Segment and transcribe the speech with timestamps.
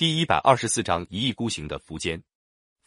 [0.00, 2.22] 第一百二十四章一意孤行的苻坚。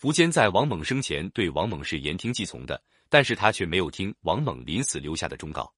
[0.01, 5.71] 苻坚在王猛生前对王猛是言听计从的，但是他却没有听王猛临死留下的忠告。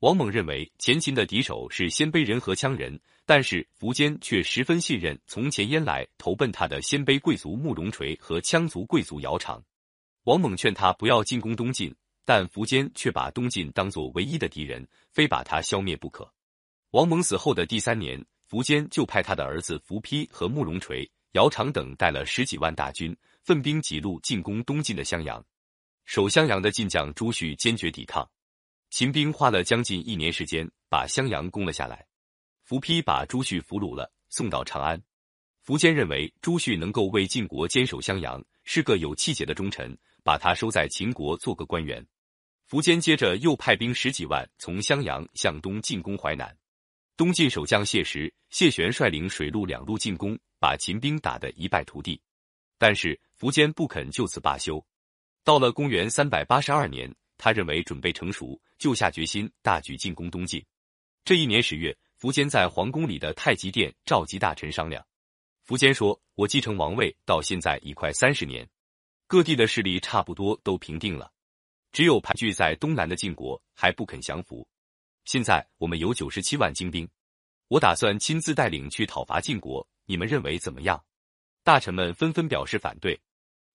[0.00, 9.62] 王猛认为前秦的敌手是鲜卑人和羌人，但是苻坚却十分信任从前燕来投奔他的鲜卑贵族慕容垂和羌族贵族姚苌。
[10.24, 11.94] 王猛劝他不要进攻东晋，
[12.24, 16.28] 但苻坚却把东晋当作唯一的敌人，非把他消灭不可。
[16.90, 18.26] 王猛死后的第三年。
[18.52, 25.42] 苻坚就派他的儿子苻丕和慕容垂、姚苌等带了十几万大军，奋兵几路进攻东晋的襄阳。
[26.04, 28.30] 守襄阳的晋将朱旭坚决抵抗，
[28.90, 32.04] 秦兵花了将近一年时间把襄阳攻了下来。
[32.68, 35.02] 苻丕把朱旭俘虏了，送到长安。
[35.66, 42.06] 苻坚认为朱旭能够为晋国坚守襄阳，是个有气节的忠臣，把他收在秦国做个官员。
[42.68, 46.54] 苻坚接着又派兵十几万从襄阳向东进攻淮南。
[47.22, 52.20] 东晋守将谢石、谢玄率领水陆两路进攻，把秦兵打得一败涂地。
[52.78, 54.84] 但是苻坚不肯就此罢休。
[55.44, 60.60] 到了公元三百八十二年，他认为准备成熟，就下决心大举进攻东晋。
[61.24, 65.06] 这一年十月，苻坚在皇宫里的太极殿召集大臣商量。
[65.64, 68.68] 苻坚说：“我继承王位到现在已快三十年，
[69.28, 71.30] 各地的势力差不多都平定了，
[71.92, 74.66] 只有盘踞在东南的晋国还不肯降服。”
[75.24, 77.08] 现在我们有九十七万精兵，
[77.68, 81.02] 我打算亲自带领去讨伐晋国，你们认为怎么样？
[81.62, 83.18] 大臣们纷纷表示反对。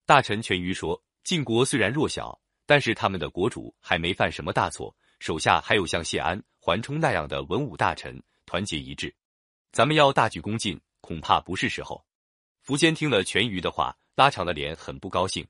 [0.04, 9.14] 大臣全于说：“晋国虽然弱小，但是他们的国主还没犯什么大错，手下还有像谢安、桓冲那样的文武大臣，团结一致。
[9.72, 12.04] 咱们要大举攻晋，恐怕不是时候。”
[12.66, 15.46] 苻坚听了全于的话，拉长了脸，很不高兴。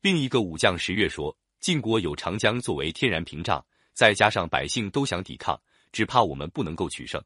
[0.00, 5.60] 另一个武将石越说：“晋国有长江作为天然屏障。”再加上百姓都想抵抗，
[5.92, 7.22] 只怕我们不能够取胜。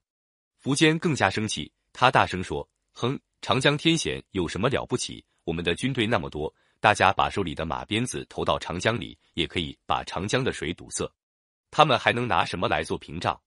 [0.62, 5.25] 苻坚更加生气，他大声说：“哼，长江天险有什么了不起？
[5.44, 11.09] 我们的军队那么多，大家把手里的马鞭子投到长江里，也可以把长江的水堵塞。
[11.71, 13.41] 他们还能拿什么来做屏障？”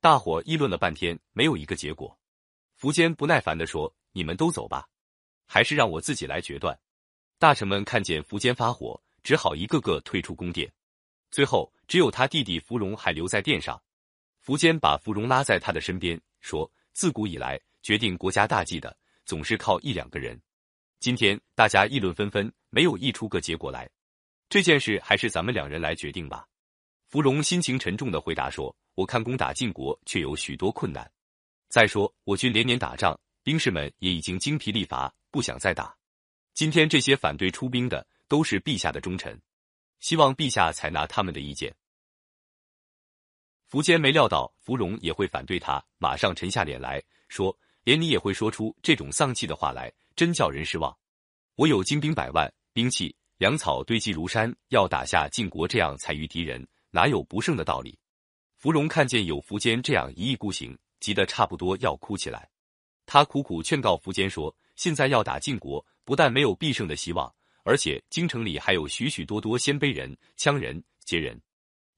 [0.00, 2.18] 大伙议论了半天，没有一个结果。
[2.80, 4.88] 苻坚不耐烦地说：“你们都走吧，
[5.46, 6.78] 还是让我自己来决断。”
[7.38, 10.72] 大臣们看见苻坚发火，只好一个个退出宫殿。
[11.30, 13.80] 最后，只有他弟弟芙蓉还留在殿上。
[14.44, 20.40] 苻坚把芙蓉拉在他的身边，说：“自古以来，决定国家大计的总是靠一两个人。
[21.00, 23.90] 今天大家议论纷纷，没有议出个结果来。
[24.48, 26.46] 这件事还是咱们两人来决定吧。”
[27.08, 31.10] 芙蓉心情沉重的回答说：“我看攻打晋国却有许多困难。
[31.68, 35.94] 再说我军连年打仗，兵士们也已经精疲力乏，不想再打。
[36.54, 39.36] 今天这些反对出兵的，都是陛下的忠臣。”
[40.00, 41.74] 希望陛下采纳他们的意见。
[43.70, 50.96] 苻坚没料到芙蓉也会反对他，马上沉下脸来说：“连你也会说出这种丧气的话来，真叫人失望。
[51.56, 57.98] 我有精兵百万，兵器粮草堆积如山，要打下晋国这样残余敌人，哪有不胜的道理？”
[58.56, 62.48] 芙蓉看见有苻坚这样一意孤行，急得差不多要哭起来。
[63.04, 67.32] 他苦苦劝告苻坚说：“现在要打晋国，不但没有必胜的希望。”
[67.66, 71.36] 而且京城里还有许许多多鲜卑人、羌人、羯人，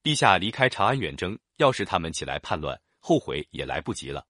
[0.03, 4.27] 陛下离开长安远征，要是他们起来叛乱，后悔也来不及了。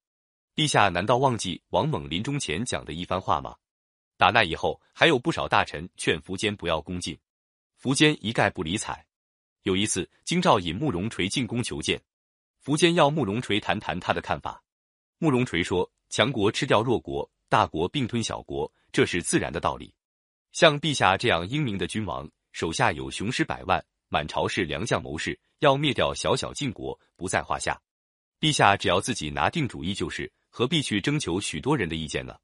[0.56, 3.54] 陛下难道忘记王猛临终前讲的一番话吗？
[4.16, 7.16] 打那以后，还有不少大臣劝苻坚不要攻进，
[7.81, 9.06] 苻坚一概不理睬。
[9.62, 12.03] 有一次，京兆尹慕容垂进宫求见，
[12.65, 14.60] 苻坚要慕容垂谈谈他的看法。
[15.19, 19.94] 慕容垂说：“强国吃掉弱国，大国并吞小国，这是自然的道理。”
[20.53, 27.81] 像陛下这样英明的君王，手下有雄师百万，满朝是良将谋士，要灭掉小小晋国不在话下。
[28.41, 32.37] 陛下只要自己拿定主意就是，何必去征求许多人的意见呢？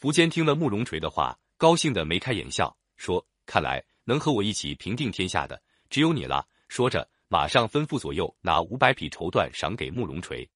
[0.00, 10.48] 苻坚听了慕容垂的话，高兴的眉开眼笑，说：“看来能和我一起平定天下的只有你了。”说着，马上吩咐左右拿五百匹绸缎赏给慕容垂。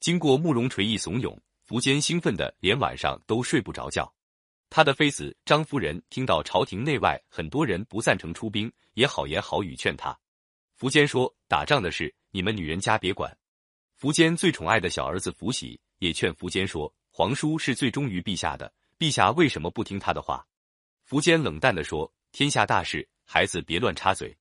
[0.00, 4.12] 经过慕容垂一怂恿，苻坚兴奋的连晚上都睡不着觉。
[4.70, 10.16] 他的妃子张夫人听到朝廷内外很多人不赞成出兵，也好言好语劝他。
[10.78, 13.36] 苻坚说：“打仗的事，你们女人家别管。”
[14.00, 20.46] 苻坚最宠爱的小儿子苻喜也劝苻坚说：“皇叔是最忠于陛下的，陛下为什么不听他的话？”
[21.10, 24.34] 苻坚冷淡地说：“天下大事，孩子别乱插嘴。”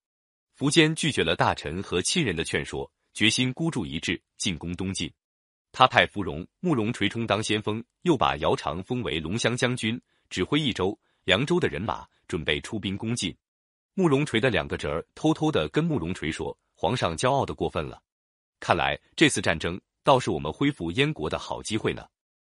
[0.56, 5.12] 苻坚拒绝了大臣和亲人的劝说，决心孤注一掷进攻东晋。
[5.72, 10.00] 他派芙蓉、慕容垂充当先锋，又把姚苌封为龙骧将军。
[10.30, 13.36] 指挥益州、凉州的人马，准备出兵攻进。
[13.94, 18.02] 慕容垂的两个侄儿偷偷的跟慕容垂说：“皇上骄傲的过分了，
[18.60, 22.06] 看来这次战争倒是我们恢复燕国的好机会呢。”